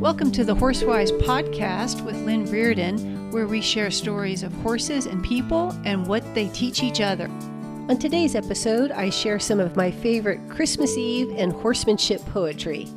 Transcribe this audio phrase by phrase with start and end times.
[0.00, 5.22] Welcome to the Horsewise podcast with Lynn Reardon, where we share stories of horses and
[5.22, 7.26] people and what they teach each other.
[7.26, 12.88] On today's episode, I share some of my favorite Christmas Eve and horsemanship poetry.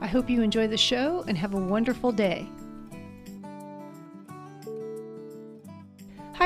[0.00, 2.48] I hope you enjoy the show and have a wonderful day.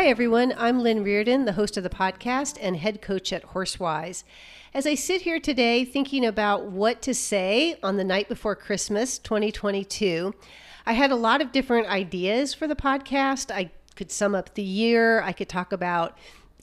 [0.07, 0.54] Everyone.
[0.57, 4.22] I'm Lynn Reardon, the host of the podcast and head coach at Horsewise.
[4.72, 9.18] As I sit here today thinking about what to say on the night before Christmas
[9.18, 10.32] 2022,
[10.86, 13.53] I had a lot of different ideas for the podcast.
[13.53, 16.16] I could sum up the year, I could talk about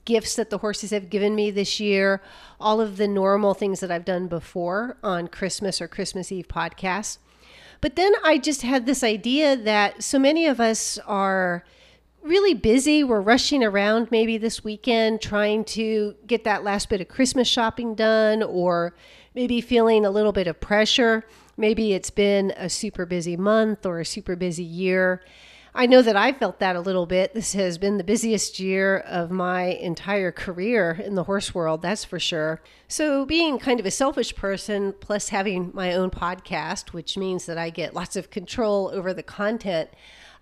[0.06, 2.22] gifts that the horses have given me this year,
[2.58, 7.18] all of the normal things that I've done before on Christmas or Christmas Eve podcasts.
[7.82, 11.62] But then I just had this idea that so many of us are
[12.24, 13.04] really busy.
[13.04, 17.94] We're rushing around maybe this weekend trying to get that last bit of Christmas shopping
[17.94, 18.94] done or
[19.34, 21.26] maybe feeling a little bit of pressure.
[21.58, 25.22] Maybe it's been a super busy month or a super busy year.
[25.76, 27.34] I know that I felt that a little bit.
[27.34, 32.04] This has been the busiest year of my entire career in the horse world, that's
[32.04, 32.62] for sure.
[32.86, 37.58] So, being kind of a selfish person, plus having my own podcast, which means that
[37.58, 39.90] I get lots of control over the content,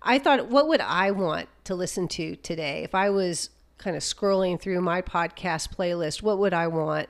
[0.03, 2.83] I thought, what would I want to listen to today?
[2.83, 7.09] If I was kind of scrolling through my podcast playlist, what would I want?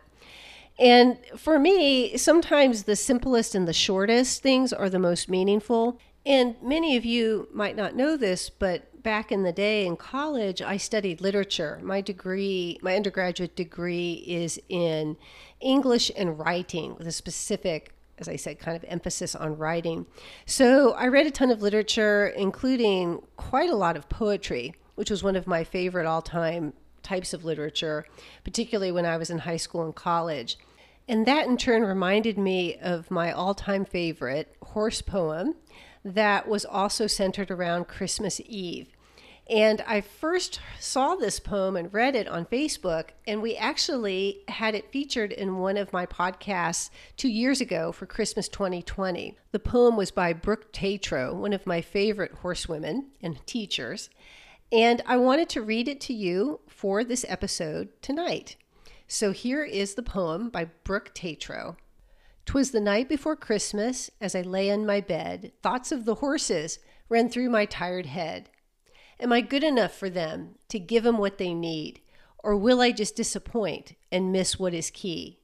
[0.80, 6.00] And for me, sometimes the simplest and the shortest things are the most meaningful.
[6.26, 10.62] And many of you might not know this, but back in the day in college,
[10.62, 11.80] I studied literature.
[11.84, 15.18] My degree, my undergraduate degree, is in
[15.60, 20.06] English and writing with a specific as I said, kind of emphasis on writing.
[20.46, 25.24] So I read a ton of literature, including quite a lot of poetry, which was
[25.24, 28.06] one of my favorite all time types of literature,
[28.46, 30.58] particularly when I was in high school and college.
[31.08, 35.56] And that in turn reminded me of my all time favorite horse poem
[36.06, 38.88] that was also centered around Christmas Eve.
[39.50, 44.74] And I first saw this poem and read it on Facebook, and we actually had
[44.74, 49.38] it featured in one of my podcasts two years ago for Christmas 2020.
[49.52, 54.10] The poem was by Brooke Tatro, one of my favorite horsewomen and teachers,
[54.72, 58.56] and I wanted to read it to you for this episode tonight.
[59.08, 61.76] So here is the poem by Brooke Tatro.
[62.46, 66.80] Twas the night before Christmas, as I lay in my bed, thoughts of the horses
[67.10, 68.50] ran through my tired head.
[69.24, 72.02] Am I good enough for them to give them what they need?
[72.40, 75.40] Or will I just disappoint and miss what is key?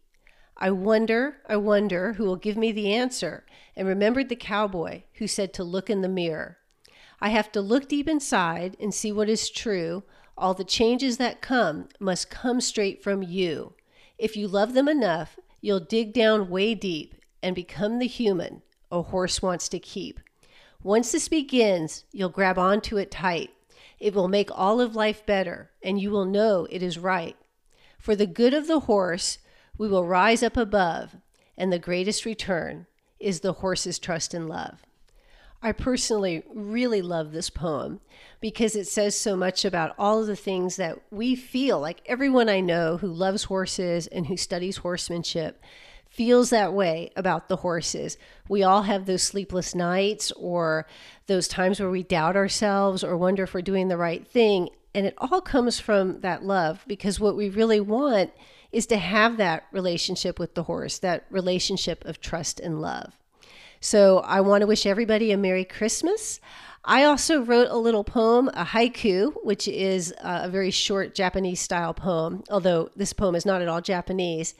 [0.58, 3.46] I wonder, I wonder who will give me the answer,
[3.78, 6.58] and remembered the cowboy who said to look in the mirror.
[7.22, 10.04] I have to look deep inside and see what is true.
[10.38, 13.76] All the changes that come must come straight from you.
[14.18, 19.04] If you love them enough, you'll dig down way deep and become the human a
[19.04, 20.20] horse wants to keep.
[20.84, 23.52] Once this begins, you'll grab onto it tight
[24.00, 27.36] it will make all of life better, and you will know it is right.
[27.98, 29.40] For the good of the horse,
[29.78, 31.18] we will rise up above,
[31.58, 32.88] and the greatest return
[33.20, 34.84] is the horse's trust and love.
[35.62, 38.00] I personally really love this poem
[38.40, 42.48] because it says so much about all of the things that we feel like everyone
[42.48, 45.62] I know who loves horses and who studies horsemanship
[46.10, 48.18] feels that way about the horses.
[48.48, 50.88] We all have those sleepless nights or
[51.28, 54.70] those times where we doubt ourselves or wonder if we're doing the right thing.
[54.94, 58.32] And it all comes from that love because what we really want
[58.72, 63.14] is to have that relationship with the horse, that relationship of trust and love.
[63.80, 66.40] So I want to wish everybody a Merry Christmas.
[66.90, 71.94] I also wrote a little poem, a haiku, which is a very short Japanese style
[71.94, 74.56] poem, although this poem is not at all Japanese.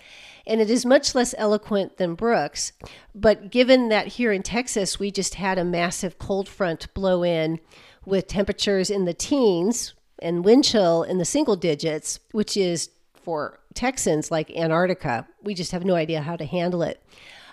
[0.46, 2.72] And it is much less eloquent than Brooke's.
[3.16, 7.60] But given that here in Texas, we just had a massive cold front blow in
[8.06, 13.60] with temperatures in the teens and wind chill in the single digits, which is for
[13.74, 15.28] Texans like Antarctica.
[15.42, 17.04] We just have no idea how to handle it.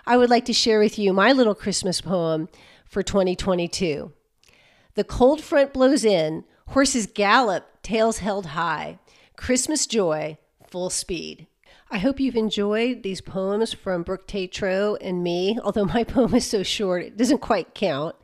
[0.05, 2.47] I would like to share with you my little Christmas poem
[2.85, 4.13] for 2022.
[4.97, 8.97] The cold front blows in, horses gallop, tails held high.
[9.35, 11.45] Christmas joy, full speed.
[11.91, 16.49] I hope you've enjoyed these poems from Brooke Tatro and me, although my poem is
[16.49, 18.15] so short, it doesn't quite count.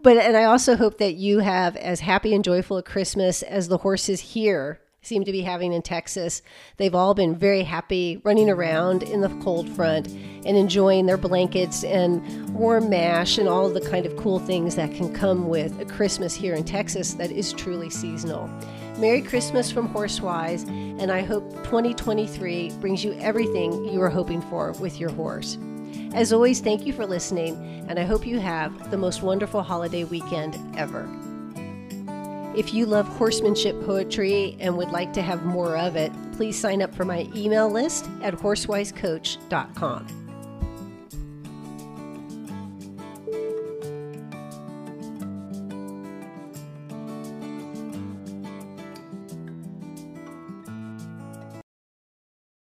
[0.00, 3.66] But and I also hope that you have as happy and joyful a Christmas as
[3.66, 6.42] the horses here seem to be having in Texas.
[6.76, 11.84] They've all been very happy running around in the cold front and enjoying their blankets
[11.84, 15.84] and warm mash and all the kind of cool things that can come with a
[15.84, 18.48] Christmas here in Texas that is truly seasonal.
[18.98, 24.72] Merry Christmas from Horsewise, and I hope 2023 brings you everything you are hoping for
[24.72, 25.58] with your horse.
[26.14, 30.04] As always, thank you for listening, and I hope you have the most wonderful holiday
[30.04, 31.08] weekend ever.
[32.54, 36.82] If you love horsemanship poetry and would like to have more of it, please sign
[36.82, 40.21] up for my email list at horsewisecoach.com.